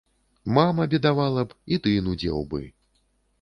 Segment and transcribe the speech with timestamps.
[0.57, 2.65] Мама бедавала б, і ты нудзеў бы.